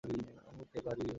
[0.03, 1.05] আমি উড়তে পারি।